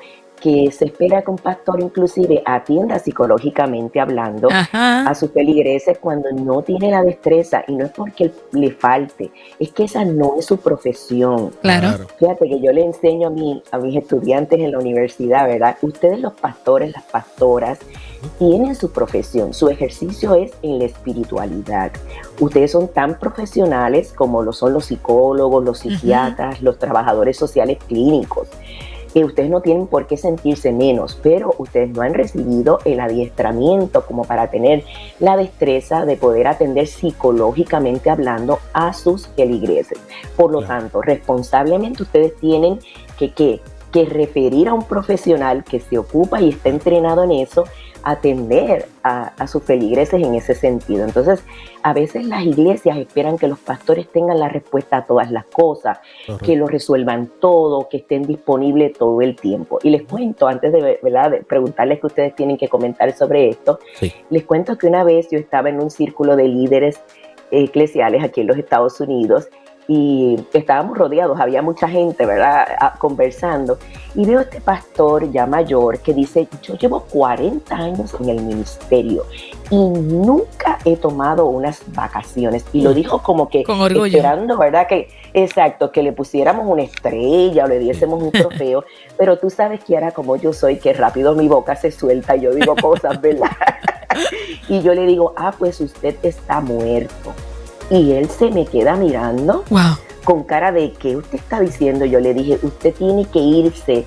que 0.42 0.72
se 0.72 0.86
espera 0.86 1.22
que 1.22 1.32
un 1.32 1.38
pastor 1.38 1.82
inclusive 1.82 2.42
atienda 2.46 3.00
psicológicamente 3.00 4.00
hablando 4.00 4.50
a 4.52 5.16
sus 5.16 5.32
feligreses 5.32 5.98
cuando 6.00 6.32
no 6.32 6.62
tiene 6.62 6.92
la 6.92 7.04
destreza 7.04 7.64
y 7.68 7.76
no 7.76 7.86
es 7.86 7.92
porque 7.92 8.32
le 8.52 8.72
falte, 8.72 9.32
es 9.60 9.72
que 9.72 9.86
esa 9.86 10.06
no 10.06 10.36
es 10.38 10.46
su 10.46 10.58
profesión. 10.58 11.52
Claro. 11.62 12.08
Fíjate 12.20 12.48
que 12.48 12.60
yo 12.60 12.72
le 12.72 12.86
enseño 12.86 13.28
a, 13.28 13.32
mí, 13.32 13.64
a 13.72 13.78
mis 13.78 13.96
estudiantes 13.96 14.60
en 14.60 14.72
la 14.72 14.80
universidad, 14.80 15.48
¿verdad? 15.48 15.78
Ustedes 15.82 16.20
los 16.20 16.34
pastores, 16.34 16.92
las 16.92 17.04
pastoras, 17.04 17.80
tienen 18.40 18.76
su 18.76 18.92
profesión, 18.92 19.54
su 19.54 19.70
ejercicio 19.70 20.36
es 20.36 20.52
en 20.62 20.80
la 20.80 20.86
espiritualidad. 20.86 21.92
Ustedes 22.40 22.72
son 22.72 22.88
tan 22.88 23.20
profesionales 23.20 24.14
como 24.14 24.42
lo 24.42 24.52
son 24.52 24.74
los 24.74 24.86
psicólogos, 24.86 25.64
los 25.64 25.80
psiquiatras, 25.80 26.62
los 26.62 26.80
trabajadores 26.80 27.38
sociales 27.38 27.78
clínicos 27.88 28.48
ustedes 29.24 29.50
no 29.50 29.62
tienen 29.62 29.88
por 29.88 30.08
qué 30.08 30.18
sentirse 30.18 30.72
menos, 30.72 31.18
pero 31.22 31.54
ustedes 31.58 31.90
no 31.90 32.02
han 32.02 32.14
recibido 32.14 32.80
el 32.84 33.00
adiestramiento 33.00 34.06
como 34.06 34.26
para 34.26 34.50
tener 34.50 34.84
la 35.20 35.38
destreza 35.38 36.06
de 36.06 36.18
poder 36.18 36.48
atender 36.48 36.88
psicológicamente 36.88 38.10
hablando 38.10 38.60
a 38.74 38.94
sus 38.94 39.28
feligreses. 39.30 40.00
Por 40.36 40.52
lo 40.52 40.64
tanto, 40.64 41.02
responsablemente 41.02 42.04
ustedes 42.04 42.36
tienen 42.38 42.80
que, 43.18 43.32
que 43.32 44.06
referir 44.06 44.68
a 44.68 44.74
un 44.74 44.84
profesional 44.84 45.64
que 45.64 45.80
se 45.80 45.98
ocupa 45.98 46.42
y 46.42 46.50
está 46.50 46.70
entrenado 46.70 47.24
en 47.24 47.32
eso 47.32 47.64
atender 48.06 48.86
a, 49.04 49.48
sus 49.48 49.64
feligreses 49.64 50.24
en 50.24 50.36
ese 50.36 50.54
sentido. 50.54 51.04
Entonces, 51.04 51.44
a 51.82 51.92
veces 51.92 52.26
las 52.26 52.46
iglesias 52.46 52.98
esperan 52.98 53.38
que 53.38 53.48
los 53.48 53.60
pastores 53.60 54.08
tengan 54.08 54.40
la 54.40 54.48
respuesta 54.48 54.98
a 54.98 55.06
todas 55.06 55.32
las 55.32 55.46
cosas, 55.46 56.00
que 56.44 56.56
lo 56.56 56.68
resuelvan 56.68 57.32
todo, 57.40 57.90
que 57.90 57.98
estén 57.98 58.22
disponibles 58.24 58.94
todo 58.94 59.22
el 59.22 59.36
tiempo. 59.36 59.80
Y 59.82 59.90
les 59.90 60.04
cuento, 60.04 60.48
antes 60.48 60.72
de, 60.72 61.00
¿verdad? 61.02 61.42
preguntarles 61.48 62.00
que 62.00 62.08
ustedes 62.08 62.36
tienen 62.36 62.58
que 62.58 62.68
comentar 62.68 63.12
sobre 63.14 63.50
esto, 63.50 63.80
les 64.30 64.46
cuento 64.46 64.78
que 64.78 64.88
una 64.88 65.04
vez 65.04 65.28
yo 65.32 65.40
estaba 65.40 65.70
en 65.70 65.82
un 65.82 65.90
círculo 65.90 66.36
de 66.36 66.48
líderes 66.48 67.02
eclesiales 67.50 68.24
aquí 68.24 68.42
en 68.42 68.48
los 68.48 68.58
Estados 68.58 69.00
Unidos 69.02 69.50
y 69.88 70.38
estábamos 70.54 70.98
rodeados, 70.98 71.40
había 71.40 71.62
mucha 71.62 71.88
gente, 71.88 72.26
¿verdad?, 72.26 72.66
conversando. 72.98 73.78
Y 74.16 74.26
veo 74.26 74.40
a 74.40 74.42
este 74.44 74.62
pastor 74.62 75.32
ya 75.32 75.46
mayor 75.46 76.00
que 76.00 76.14
dice, 76.14 76.48
yo 76.62 76.76
llevo 76.76 77.02
40 77.02 77.76
años 77.76 78.16
en 78.20 78.30
el 78.30 78.42
ministerio 78.42 79.26
y 79.70 79.76
nunca 79.76 80.80
he 80.86 80.96
tomado 80.96 81.46
unas 81.48 81.82
vacaciones. 81.94 82.66
Y 82.74 82.82
lo 82.82 82.92
mm. 82.92 82.96
dijo 82.96 83.22
como 83.22 83.50
que 83.50 83.64
Con 83.64 83.82
orgullo. 83.82 84.06
esperando, 84.06 84.58
¿verdad? 84.58 84.88
Que, 84.88 85.10
exacto, 85.34 85.92
que 85.92 86.02
le 86.02 86.14
pusiéramos 86.14 86.66
una 86.68 86.84
estrella 86.84 87.66
o 87.66 87.68
le 87.68 87.80
diésemos 87.80 88.24
un 88.24 88.32
trofeo. 88.32 88.86
Pero 89.18 89.38
tú 89.38 89.50
sabes, 89.50 89.84
que 89.84 89.96
era 89.96 90.12
como 90.12 90.36
yo 90.36 90.54
soy, 90.54 90.78
que 90.78 90.94
rápido 90.94 91.36
mi 91.36 91.48
boca 91.48 91.76
se 91.76 91.92
suelta 91.92 92.36
y 92.36 92.42
yo 92.42 92.52
digo 92.52 92.76
cosas, 92.76 93.22
¿verdad? 93.22 93.52
y 94.70 94.82
yo 94.82 94.94
le 94.94 95.06
digo, 95.06 95.34
ah, 95.36 95.54
pues 95.58 95.80
usted 95.82 96.16
está 96.24 96.62
muerto 96.62 97.34
y 97.90 98.14
él 98.14 98.30
se 98.30 98.50
me 98.52 98.66
queda 98.66 98.96
mirando 98.96 99.64
con 100.24 100.44
cara 100.44 100.72
de 100.72 100.92
¿qué 100.94 101.16
usted 101.16 101.38
está 101.38 101.60
diciendo? 101.60 102.06
Yo 102.06 102.20
le 102.20 102.34
dije, 102.34 102.60
usted 102.64 102.94
tiene 102.94 103.26
que 103.26 103.40
irse 103.40 104.06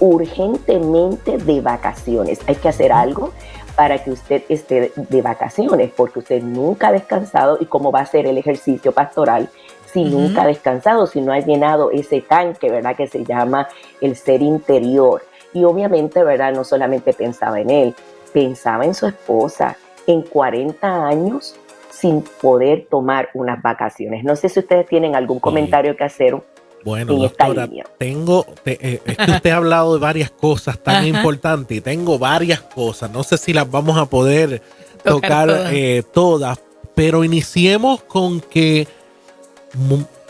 urgentemente 0.00 1.38
de 1.38 1.60
vacaciones. 1.60 2.40
Hay 2.46 2.56
que 2.56 2.68
hacer 2.68 2.92
algo 2.92 3.32
para 3.76 4.02
que 4.02 4.10
usted 4.10 4.42
esté 4.48 4.92
de 4.96 5.22
vacaciones, 5.22 5.90
porque 5.96 6.18
usted 6.18 6.42
nunca 6.42 6.88
ha 6.88 6.92
descansado 6.92 7.58
y 7.60 7.66
cómo 7.66 7.92
va 7.92 8.00
a 8.00 8.06
ser 8.06 8.26
el 8.26 8.36
ejercicio 8.36 8.92
pastoral 8.92 9.48
si 9.92 10.04
nunca 10.04 10.42
ha 10.42 10.46
descansado, 10.46 11.06
si 11.06 11.20
no 11.20 11.32
ha 11.32 11.40
llenado 11.40 11.90
ese 11.90 12.20
tanque, 12.20 12.70
¿verdad? 12.70 12.96
Que 12.96 13.08
se 13.08 13.24
llama 13.24 13.68
el 14.00 14.16
ser 14.16 14.42
interior. 14.42 15.22
Y 15.52 15.64
obviamente, 15.64 16.22
¿verdad? 16.22 16.52
No 16.52 16.62
solamente 16.64 17.12
pensaba 17.12 17.60
en 17.60 17.70
él, 17.70 17.94
pensaba 18.32 18.84
en 18.84 18.94
su 18.94 19.06
esposa. 19.06 19.76
En 20.06 20.22
40 20.22 21.06
años 21.06 21.56
sin 21.90 22.22
poder 22.40 22.86
tomar 22.90 23.28
unas 23.34 23.60
vacaciones. 23.62 24.24
No 24.24 24.36
sé 24.36 24.48
si 24.48 24.60
ustedes 24.60 24.86
tienen 24.86 25.14
algún 25.14 25.40
comentario 25.40 25.96
que 25.96 26.04
hacer. 26.04 26.36
Bueno, 26.82 27.14
doctora, 27.14 27.68
tengo, 27.98 28.46
eh, 28.64 29.02
es 29.04 29.16
que 29.18 29.30
usted 29.30 29.50
ha 29.50 29.56
hablado 29.56 29.94
de 29.94 30.00
varias 30.00 30.30
cosas 30.30 30.78
tan 30.78 31.06
importantes 31.06 31.76
y 31.76 31.80
tengo 31.80 32.18
varias 32.18 32.60
cosas. 32.60 33.10
No 33.10 33.22
sé 33.22 33.36
si 33.36 33.52
las 33.52 33.70
vamos 33.70 33.98
a 33.98 34.06
poder 34.06 34.62
tocar, 35.04 35.50
eh, 35.72 36.02
todas. 36.12 36.58
pero 36.94 37.22
iniciemos 37.22 38.02
con 38.02 38.40
que 38.40 38.88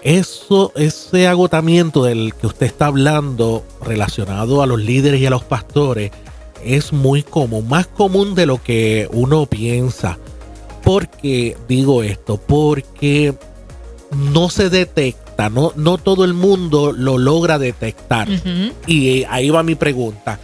eso, 0.02 0.72
ese 0.74 1.28
agotamiento 1.28 2.04
del 2.04 2.34
que 2.34 2.46
usted 2.46 2.66
está 2.66 2.86
hablando 2.86 3.64
relacionado 3.82 4.62
a 4.62 4.66
los 4.66 4.80
líderes 4.80 5.20
y 5.20 5.26
a 5.26 5.30
los 5.30 5.44
pastores 5.44 6.10
es 6.64 6.92
muy 6.92 7.22
común, 7.22 7.68
más 7.68 7.86
común 7.86 8.34
de 8.34 8.46
lo 8.46 8.62
que 8.62 9.08
uno 9.12 9.46
piensa. 9.46 10.18
¿Por 10.90 11.06
qué 11.06 11.56
digo 11.68 12.02
esto? 12.02 12.36
Porque 12.36 13.32
no 14.32 14.50
se 14.50 14.70
detecta, 14.70 15.48
no, 15.48 15.72
no 15.76 15.98
todo 15.98 16.24
el 16.24 16.34
mundo 16.34 16.90
lo 16.90 17.16
logra 17.16 17.60
detectar. 17.60 18.26
Y 18.88 19.22
ahí 19.30 19.50
va 19.50 19.62
mi 19.62 19.76
pregunta. 19.76 20.40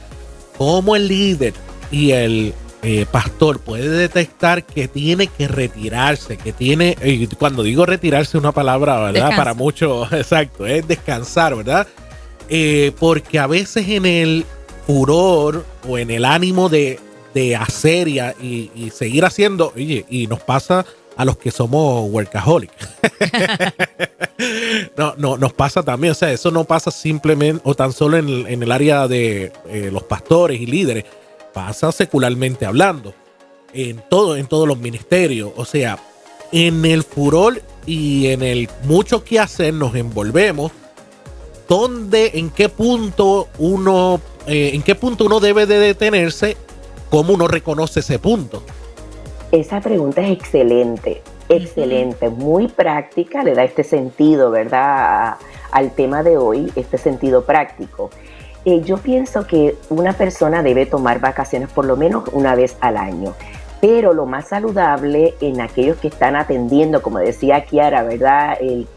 ¿Cómo 0.56 0.94
el 0.94 1.08
líder 1.08 1.52
y 1.90 2.12
el 2.12 2.54
eh, 2.84 3.06
pastor 3.10 3.58
puede 3.58 3.88
detectar 3.88 4.62
que 4.62 4.86
tiene 4.86 5.26
que 5.26 5.48
retirarse, 5.48 6.36
que 6.36 6.52
tiene, 6.52 6.96
y 7.04 7.26
cuando 7.26 7.64
digo 7.64 7.84
retirarse 7.84 8.38
una 8.38 8.52
palabra, 8.52 9.00
¿verdad? 9.00 9.34
Para 9.36 9.52
muchos, 9.52 10.12
exacto, 10.12 10.64
es 10.64 10.86
descansar, 10.86 11.56
¿verdad? 11.56 11.88
Eh, 12.48 12.92
porque 13.00 13.40
a 13.40 13.48
veces 13.48 13.88
en 13.88 14.06
el 14.06 14.46
furor 14.86 15.66
o 15.88 15.98
en 15.98 16.12
el 16.12 16.24
ánimo 16.24 16.68
de 16.68 17.00
de 17.36 17.54
hacer 17.54 18.08
y, 18.08 18.90
seguir 18.94 19.26
haciendo, 19.26 19.74
oye, 19.76 20.06
y 20.08 20.26
nos 20.26 20.40
pasa 20.40 20.86
a 21.18 21.24
los 21.26 21.36
que 21.36 21.50
somos 21.50 22.10
workaholic. 22.10 22.70
no, 24.96 25.14
no, 25.18 25.36
nos 25.36 25.52
pasa 25.52 25.82
también, 25.82 26.12
o 26.12 26.14
sea, 26.14 26.32
eso 26.32 26.50
no 26.50 26.64
pasa 26.64 26.90
simplemente 26.90 27.60
o 27.66 27.74
tan 27.74 27.92
solo 27.92 28.16
en, 28.16 28.62
el 28.62 28.72
área 28.72 29.06
de 29.06 29.52
eh, 29.68 29.90
los 29.92 30.04
pastores 30.04 30.58
y 30.58 30.64
líderes, 30.64 31.04
pasa 31.52 31.92
secularmente 31.92 32.64
hablando, 32.64 33.12
en 33.74 34.02
todo, 34.08 34.38
en 34.38 34.46
todos 34.46 34.66
los 34.66 34.78
ministerios, 34.78 35.50
o 35.56 35.66
sea, 35.66 35.98
en 36.52 36.86
el 36.86 37.02
furor 37.02 37.60
y 37.84 38.28
en 38.28 38.42
el 38.42 38.70
mucho 38.84 39.24
que 39.24 39.40
hacer 39.40 39.74
nos 39.74 39.94
envolvemos, 39.94 40.72
donde, 41.68 42.30
en 42.32 42.48
qué 42.48 42.70
punto 42.70 43.48
uno, 43.58 44.22
eh, 44.46 44.70
en 44.72 44.82
qué 44.82 44.94
punto 44.94 45.26
uno 45.26 45.38
debe 45.38 45.66
de 45.66 45.78
detenerse 45.78 46.56
¿Cómo 47.10 47.34
uno 47.34 47.48
reconoce 47.48 48.00
ese 48.00 48.18
punto? 48.18 48.62
Esa 49.52 49.80
pregunta 49.80 50.22
es 50.22 50.32
excelente, 50.32 51.22
excelente, 51.48 52.28
muy 52.28 52.68
práctica, 52.68 53.44
le 53.44 53.54
da 53.54 53.64
este 53.64 53.84
sentido, 53.84 54.50
¿verdad? 54.50 55.36
al 55.76 55.90
tema 55.90 56.22
de 56.22 56.38
hoy, 56.38 56.72
este 56.74 56.96
sentido 56.96 57.44
práctico. 57.44 58.10
Eh, 58.64 58.80
yo 58.82 58.96
pienso 58.96 59.46
que 59.46 59.76
una 59.90 60.14
persona 60.14 60.62
debe 60.62 60.86
tomar 60.86 61.20
vacaciones 61.20 61.68
por 61.70 61.84
lo 61.84 61.96
menos 61.96 62.24
una 62.32 62.54
vez 62.54 62.76
al 62.80 62.96
año, 62.96 63.34
pero 63.80 64.12
lo 64.12 64.24
más 64.26 64.48
saludable 64.48 65.34
en 65.40 65.60
aquellos 65.60 65.98
que 65.98 66.08
están 66.08 66.34
atendiendo, 66.34 67.02
como 67.02 67.18
decía 67.18 67.64
Kiara, 67.64 68.02
¿verdad? 68.02 68.56
El, 68.60 68.88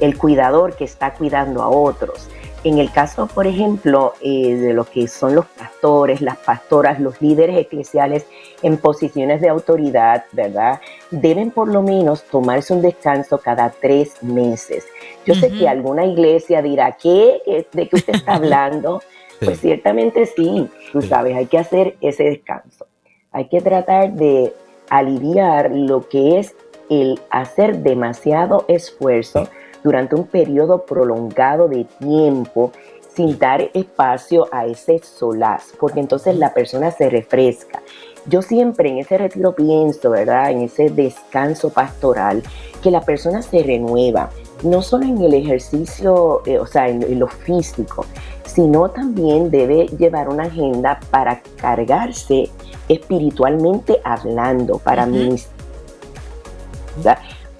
el 0.00 0.18
cuidador 0.18 0.74
que 0.76 0.84
está 0.84 1.12
cuidando 1.12 1.62
a 1.62 1.68
otros. 1.68 2.28
En 2.64 2.78
el 2.78 2.90
caso, 2.90 3.28
por 3.28 3.46
ejemplo, 3.46 4.14
eh, 4.20 4.54
de 4.56 4.72
lo 4.72 4.84
que 4.84 5.06
son 5.06 5.34
los 5.36 5.46
pastores, 5.46 6.20
las 6.20 6.38
pastoras, 6.38 6.98
los 6.98 7.20
líderes 7.22 7.56
eclesiales 7.56 8.26
en 8.62 8.78
posiciones 8.78 9.40
de 9.40 9.48
autoridad, 9.48 10.24
¿verdad? 10.32 10.80
Deben 11.12 11.52
por 11.52 11.68
lo 11.68 11.82
menos 11.82 12.24
tomarse 12.24 12.74
un 12.74 12.82
descanso 12.82 13.38
cada 13.38 13.70
tres 13.70 14.22
meses. 14.22 14.86
Yo 15.24 15.34
sé 15.34 15.50
que 15.52 15.68
alguna 15.68 16.04
iglesia 16.04 16.60
dirá, 16.60 16.96
¿qué? 17.00 17.64
¿De 17.72 17.88
qué 17.88 17.96
usted 17.96 18.16
está 18.16 18.34
hablando? 18.36 19.02
Pues 19.44 19.60
ciertamente 19.60 20.26
sí, 20.26 20.68
tú 20.92 21.00
sabes, 21.00 21.36
hay 21.36 21.46
que 21.46 21.58
hacer 21.58 21.96
ese 22.00 22.24
descanso. 22.24 22.86
Hay 23.30 23.44
que 23.44 23.60
tratar 23.60 24.14
de 24.14 24.52
aliviar 24.90 25.70
lo 25.70 26.08
que 26.08 26.40
es 26.40 26.56
el 26.90 27.20
hacer 27.30 27.78
demasiado 27.78 28.64
esfuerzo 28.66 29.48
durante 29.82 30.14
un 30.14 30.26
periodo 30.26 30.84
prolongado 30.84 31.68
de 31.68 31.84
tiempo 31.98 32.72
sin 33.14 33.38
dar 33.38 33.68
espacio 33.74 34.46
a 34.52 34.66
ese 34.66 35.00
solaz, 35.00 35.72
porque 35.80 36.00
entonces 36.00 36.36
la 36.36 36.54
persona 36.54 36.90
se 36.92 37.10
refresca. 37.10 37.82
Yo 38.26 38.42
siempre 38.42 38.90
en 38.90 38.98
ese 38.98 39.18
retiro 39.18 39.54
pienso, 39.54 40.10
¿verdad? 40.10 40.50
En 40.50 40.62
ese 40.62 40.90
descanso 40.90 41.70
pastoral, 41.70 42.42
que 42.82 42.90
la 42.90 43.00
persona 43.00 43.42
se 43.42 43.62
renueva, 43.62 44.30
no 44.62 44.82
solo 44.82 45.04
en 45.04 45.20
el 45.20 45.34
ejercicio, 45.34 46.42
eh, 46.46 46.58
o 46.58 46.66
sea, 46.66 46.88
en, 46.88 47.18
lo 47.18 47.26
físico, 47.26 48.04
sino 48.44 48.88
también 48.90 49.50
debe 49.50 49.86
llevar 49.98 50.28
una 50.28 50.44
agenda 50.44 51.00
para 51.10 51.40
cargarse 51.56 52.50
espiritualmente 52.88 54.00
hablando, 54.04 54.78
para 54.78 55.06
ministrar 55.06 55.58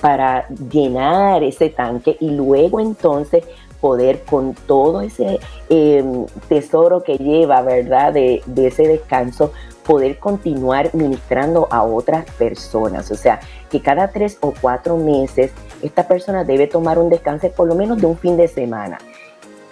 para 0.00 0.49
llenar 0.49 1.43
ese 1.43 1.71
tanque 1.71 2.17
y 2.21 2.31
luego 2.31 2.81
entonces 2.81 3.45
poder 3.81 4.23
con 4.25 4.55
todo 4.55 5.00
ese 5.00 5.38
em, 5.69 6.26
tesoro 6.49 7.02
que 7.02 7.17
lleva, 7.17 7.62
¿verdad? 7.62 8.12
De, 8.12 8.43
ese 8.57 8.88
descanso, 8.88 9.52
poder 9.87 10.19
continuar 10.19 10.90
ministrando 10.95 11.69
a 11.71 11.83
otras 11.83 12.25
personas. 12.33 13.11
O 13.11 13.14
sea, 13.14 13.40
que 13.71 13.81
cada 13.81 14.09
tres 14.09 14.38
o 14.40 14.52
cuatro 14.61 14.97
meses 14.97 15.52
esta 15.83 16.09
persona 16.09 16.45
debe 16.45 16.67
tomar 16.67 16.99
un 16.99 17.09
descanso 17.09 17.50
por 17.52 17.69
lo 17.69 17.75
menos 17.75 18.00
de 18.00 18.07
un 18.07 18.19
fin 18.19 18.37
de 18.37 18.49
semana. 18.49 18.99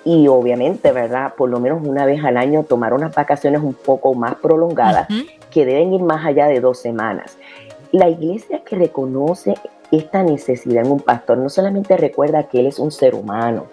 Y 0.04 0.28
obviamente, 0.28 0.92
¿verdad? 0.92 1.34
Por 1.36 1.50
lo 1.50 1.58
menos 1.58 1.84
una 1.84 2.06
vez 2.06 2.24
al 2.24 2.36
año 2.36 2.62
tomar 2.62 2.94
unas 2.94 3.12
vacaciones 3.12 3.60
un 3.60 3.74
poco 3.74 4.14
más 4.14 4.36
prolongadas 4.36 5.08
que 5.50 5.64
deben 5.64 5.92
ir 5.92 6.02
más 6.02 6.24
allá 6.24 6.46
de 6.46 6.60
dos 6.60 6.78
semanas. 6.78 7.36
La 7.90 8.08
iglesia 8.08 8.62
que 8.64 8.76
reconoce 8.76 9.54
esta 9.90 10.22
necesidad 10.22 10.84
en 10.84 10.92
un 10.92 11.00
pastor 11.00 11.38
no 11.38 11.48
solamente 11.48 11.96
recuerda 11.96 12.44
que 12.44 12.60
él 12.60 12.66
es 12.66 12.78
un 12.78 12.90
ser 12.90 13.14
humano, 13.14 13.66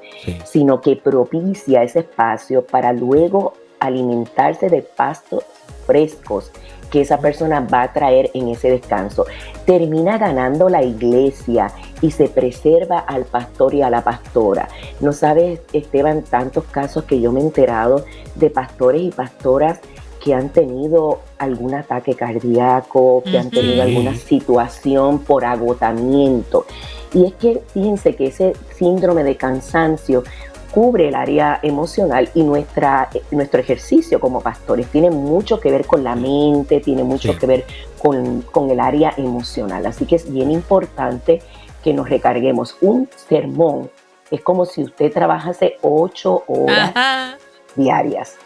sino 0.45 0.81
que 0.81 0.95
propicia 0.95 1.83
ese 1.83 1.99
espacio 1.99 2.65
para 2.65 2.93
luego 2.93 3.53
alimentarse 3.79 4.69
de 4.69 4.81
pasto 4.81 5.43
frescos 5.85 6.51
que 6.93 7.01
esa 7.01 7.17
persona 7.17 7.59
va 7.59 7.81
a 7.81 7.91
traer 7.91 8.29
en 8.35 8.49
ese 8.49 8.69
descanso. 8.69 9.25
Termina 9.65 10.19
ganando 10.19 10.69
la 10.69 10.83
iglesia 10.83 11.71
y 12.01 12.11
se 12.11 12.29
preserva 12.29 12.99
al 12.99 13.25
pastor 13.25 13.73
y 13.73 13.81
a 13.81 13.89
la 13.89 14.03
pastora. 14.03 14.67
No 14.99 15.11
sabes, 15.11 15.61
Esteban, 15.73 16.21
tantos 16.21 16.65
casos 16.65 17.05
que 17.05 17.19
yo 17.19 17.31
me 17.31 17.39
he 17.39 17.43
enterado 17.43 18.05
de 18.35 18.51
pastores 18.51 19.01
y 19.01 19.09
pastoras 19.09 19.79
que 20.23 20.33
han 20.33 20.49
tenido 20.49 21.19
algún 21.37 21.73
ataque 21.73 22.15
cardíaco, 22.15 23.23
que 23.23 23.37
han 23.37 23.49
tenido 23.49 23.83
alguna 23.83 24.15
situación 24.15 25.19
por 25.19 25.43
agotamiento. 25.43 26.65
Y 27.13 27.25
es 27.25 27.33
que 27.33 27.61
fíjense 27.73 28.15
que 28.15 28.27
ese 28.27 28.53
síndrome 28.77 29.23
de 29.23 29.35
cansancio 29.35 30.23
cubre 30.71 31.09
el 31.09 31.15
área 31.15 31.59
emocional 31.61 32.29
y 32.33 32.41
nuestra, 32.41 33.09
nuestro 33.31 33.59
ejercicio 33.59 34.19
como 34.19 34.41
pastores 34.41 34.87
tiene 34.87 35.11
mucho 35.11 35.59
que 35.59 35.69
ver 35.69 35.85
con 35.85 36.03
la 36.03 36.15
mente, 36.15 36.79
tiene 36.79 37.03
mucho 37.03 37.37
que 37.37 37.45
ver 37.45 37.65
con, 38.01 38.71
el 38.71 38.79
área 38.79 39.13
emocional. 39.17 39.85
Así 39.85 40.05
que 40.05 40.15
es 40.15 40.31
bien 40.31 40.51
importante 40.51 41.41
que 41.83 41.93
nos 41.93 42.09
recarguemos. 42.09 42.77
Un 42.81 43.09
sermón 43.27 43.91
es 44.31 44.41
como 44.41 44.65
si 44.65 44.83
usted 44.83 45.11
trabajase 45.11 45.77
ocho 45.81 46.43
horas 46.47 47.35
diarias. 47.75 48.37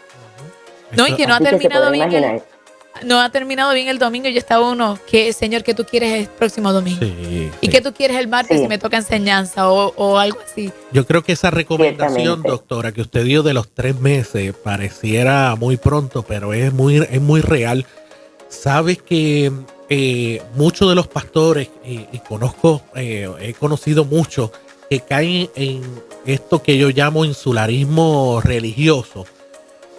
No, 0.92 1.06
y 1.06 1.14
que 1.14 1.26
no 1.26 1.34
ha 1.34 1.40
terminado 1.40 1.90
bien 1.90 2.42
no 3.04 3.20
ha 3.20 3.30
terminado 3.30 3.72
bien 3.74 3.88
el 3.88 3.98
domingo 3.98 4.28
y 4.28 4.32
yo 4.32 4.38
estaba 4.38 4.68
uno, 4.68 4.98
que 5.08 5.32
Señor, 5.32 5.62
que 5.62 5.74
tú 5.74 5.84
quieres 5.84 6.12
el 6.14 6.26
próximo 6.26 6.72
domingo? 6.72 7.00
y 7.60 7.68
que 7.68 7.80
tú 7.80 7.92
quieres 7.92 8.16
el 8.16 8.28
martes 8.28 8.60
si 8.60 8.68
me 8.68 8.78
toca 8.78 8.96
enseñanza 8.96 9.68
o, 9.68 10.18
algo 10.18 10.38
así. 10.44 10.72
Yo 10.92 11.06
creo 11.06 11.22
que 11.22 11.32
esa 11.32 11.50
recomendación, 11.50 12.42
doctora, 12.42 12.92
que 12.92 13.02
usted 13.02 13.24
dio 13.24 13.42
de 13.42 13.54
los 13.54 13.68
tres 13.68 13.98
meses 14.00 14.54
pareciera 14.54 15.54
muy 15.56 15.76
pronto, 15.76 16.22
pero 16.22 16.52
es 16.52 16.72
muy, 16.72 16.96
es 16.96 17.20
muy 17.20 17.40
real. 17.40 17.86
Sabes 18.48 19.02
que 19.02 19.52
eh, 19.88 20.42
muchos 20.54 20.88
de 20.88 20.94
los 20.94 21.06
pastores, 21.06 21.68
y 21.84 22.18
conozco, 22.20 22.82
eh, 22.94 23.28
he 23.40 23.54
conocido 23.54 24.04
muchos, 24.04 24.50
que 24.88 25.00
caen 25.00 25.50
en 25.54 25.82
esto 26.24 26.62
que 26.62 26.78
yo 26.78 26.88
llamo 26.88 27.26
insularismo 27.26 28.40
religioso 28.42 29.26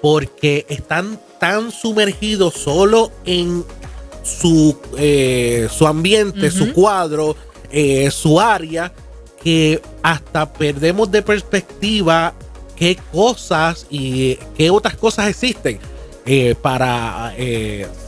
porque 0.01 0.65
están 0.69 1.19
tan 1.39 1.71
sumergidos 1.71 2.53
solo 2.53 3.11
en 3.25 3.63
su, 4.23 4.77
eh, 4.97 5.67
su 5.71 5.87
ambiente, 5.87 6.51
su 6.51 6.73
cuadro, 6.73 7.35
eh, 7.71 8.11
su 8.11 8.39
área, 8.39 8.93
que 9.43 9.81
hasta 10.03 10.51
perdemos 10.51 11.09
de 11.11 11.21
perspectiva 11.21 12.33
qué 12.75 12.97
cosas 13.11 13.87
y 13.89 14.35
qué 14.55 14.69
otras 14.69 14.95
cosas 14.95 15.27
existen. 15.27 15.79
Eh, 16.25 16.53
para 16.61 17.33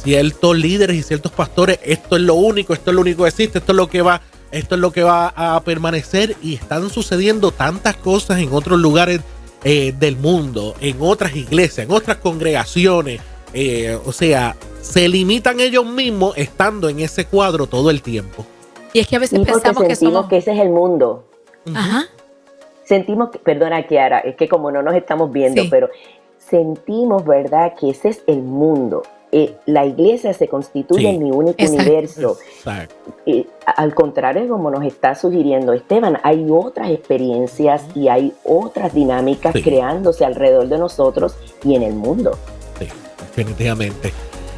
ciertos 0.03 0.55
líderes 0.55 0.95
y 0.95 1.01
ciertos 1.01 1.31
pastores, 1.31 1.79
esto 1.83 2.17
es 2.17 2.21
lo 2.21 2.35
único, 2.35 2.73
esto 2.73 2.91
es 2.91 2.95
lo 2.95 3.01
único 3.01 3.23
que 3.23 3.29
existe, 3.29 3.57
esto 3.57 3.71
es 3.71 3.75
lo 3.75 3.89
que 3.89 4.03
va, 4.03 4.21
esto 4.51 4.75
es 4.75 4.81
lo 4.81 4.91
que 4.91 5.01
va 5.01 5.33
a 5.35 5.59
permanecer 5.63 6.35
y 6.43 6.53
están 6.53 6.91
sucediendo 6.91 7.51
tantas 7.51 7.95
cosas 7.95 8.39
en 8.39 8.53
otros 8.53 8.79
lugares 8.79 9.21
eh, 9.63 9.93
del 9.97 10.17
mundo, 10.17 10.75
en 10.81 10.97
otras 10.99 11.35
iglesias, 11.35 11.87
en 11.87 11.93
otras 11.93 12.17
congregaciones. 12.17 13.21
Eh, 13.53 13.97
o 14.05 14.11
sea, 14.11 14.55
se 14.81 15.07
limitan 15.07 15.59
ellos 15.59 15.85
mismos 15.85 16.37
estando 16.37 16.89
en 16.89 16.99
ese 16.99 17.25
cuadro 17.25 17.67
todo 17.67 17.89
el 17.89 18.01
tiempo. 18.01 18.45
Y 18.93 18.99
es 18.99 19.07
que 19.07 19.15
a 19.15 19.19
veces 19.19 19.39
pensamos 19.39 19.83
que 19.83 19.95
somos... 19.95 20.27
que 20.27 20.37
ese 20.37 20.53
es 20.53 20.59
el 20.59 20.69
mundo. 20.69 21.25
Ajá. 21.73 22.05
Sentimos 22.83 23.29
que, 23.29 23.39
perdona 23.39 23.85
Kiara, 23.87 24.19
es 24.19 24.35
que 24.35 24.49
como 24.49 24.71
no 24.71 24.81
nos 24.81 24.95
estamos 24.95 25.31
viendo, 25.31 25.63
pero 25.69 25.89
sentimos, 26.37 27.23
¿verdad?, 27.23 27.73
que 27.79 27.91
ese 27.91 28.09
es 28.09 28.23
el 28.27 28.41
mundo. 28.41 29.03
Eh, 29.33 29.55
la 29.65 29.85
iglesia 29.85 30.33
se 30.33 30.49
constituye 30.49 31.09
en 31.09 31.23
mi 31.23 31.31
único 31.31 31.63
universo. 31.63 32.37
Eh, 33.25 33.45
al 33.65 33.93
contrario, 33.93 34.49
como 34.49 34.69
nos 34.69 34.83
está 34.83 35.15
sugiriendo 35.15 35.71
Esteban, 35.71 36.17
hay 36.23 36.45
otras 36.49 36.89
experiencias 36.89 37.83
y 37.95 38.09
hay 38.09 38.33
otras 38.43 38.93
dinámicas 38.93 39.53
creándose 39.63 40.25
alrededor 40.25 40.67
de 40.67 40.77
nosotros 40.77 41.35
y 41.63 41.75
en 41.75 41.83
el 41.83 41.93
mundo. 41.93 42.37
Sí, 42.77 42.87
definitivamente. 43.19 44.11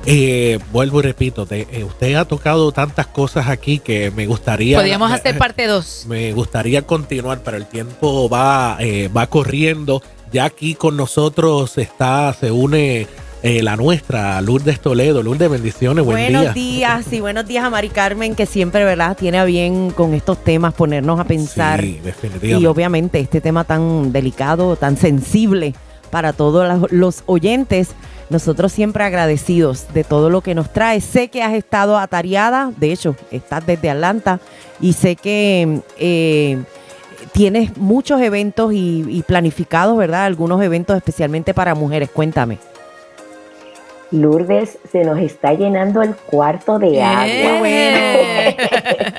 Eh, 0.07 0.57
vuelvo 0.71 0.99
y 0.99 1.03
repito, 1.03 1.43
usted 1.43 2.15
ha 2.15 2.25
tocado 2.25 2.71
tantas 2.71 3.05
cosas 3.05 3.49
aquí 3.49 3.77
que 3.77 4.09
me 4.09 4.25
gustaría... 4.25 4.77
Podríamos 4.77 5.11
hacer 5.11 5.37
parte 5.37 5.67
2. 5.67 6.05
Me 6.09 6.33
gustaría 6.33 6.81
continuar, 6.81 7.41
pero 7.45 7.57
el 7.57 7.67
tiempo 7.67 8.27
va, 8.27 8.79
va 9.15 9.27
corriendo. 9.27 10.01
Ya 10.31 10.45
aquí 10.45 10.73
con 10.73 10.97
nosotros 10.97 11.77
está, 11.77 12.33
se 12.33 12.51
une 12.51 13.07
eh, 13.43 13.61
la 13.61 13.75
nuestra, 13.75 14.39
Lourdes 14.41 14.79
Toledo. 14.79 15.21
Lourdes, 15.21 15.49
bendiciones, 15.49 16.05
buen 16.05 16.31
buenos 16.31 16.53
días 16.53 17.11
y 17.11 17.19
buenos 17.19 17.45
días 17.45 17.65
a 17.65 17.69
Mari 17.69 17.89
Carmen, 17.89 18.35
que 18.35 18.45
siempre, 18.45 18.85
¿verdad?, 18.85 19.17
tiene 19.17 19.37
a 19.37 19.43
bien 19.43 19.91
con 19.91 20.13
estos 20.13 20.41
temas 20.41 20.73
ponernos 20.73 21.19
a 21.19 21.25
pensar. 21.25 21.81
Sí, 21.81 21.99
definitivamente. 22.01 22.63
Y 22.63 22.65
obviamente 22.65 23.19
este 23.19 23.41
tema 23.41 23.65
tan 23.65 24.13
delicado, 24.13 24.77
tan 24.77 24.95
sensible 24.95 25.75
para 26.09 26.31
todos 26.31 26.89
los 26.91 27.23
oyentes. 27.25 27.89
Nosotros 28.29 28.71
siempre 28.71 29.03
agradecidos 29.03 29.93
de 29.93 30.05
todo 30.05 30.29
lo 30.29 30.39
que 30.39 30.55
nos 30.55 30.71
trae. 30.71 31.01
Sé 31.01 31.27
que 31.27 31.43
has 31.43 31.53
estado 31.53 31.97
atareada, 31.97 32.71
de 32.77 32.93
hecho, 32.93 33.17
estás 33.29 33.65
desde 33.65 33.89
Atlanta 33.89 34.39
y 34.79 34.93
sé 34.93 35.17
que 35.17 35.81
eh, 35.99 36.59
tienes 37.33 37.75
muchos 37.77 38.21
eventos 38.21 38.71
y, 38.71 39.03
y 39.09 39.21
planificados, 39.23 39.97
¿verdad? 39.97 40.23
Algunos 40.23 40.63
eventos 40.63 40.95
especialmente 40.95 41.53
para 41.53 41.75
mujeres. 41.75 42.09
Cuéntame. 42.09 42.57
Lourdes, 44.13 44.77
se 44.91 45.03
nos 45.03 45.17
está 45.17 45.53
llenando 45.53 46.03
el 46.03 46.15
cuarto 46.15 46.77
de 46.77 47.01
agua. 47.01 47.67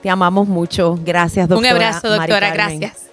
Te 0.01 0.09
amamos 0.09 0.47
mucho. 0.47 0.97
Gracias, 1.03 1.49
doctora. 1.49 1.71
Un 1.71 1.75
abrazo, 1.75 2.09
doctora. 2.09 2.51
Gracias. 2.51 3.09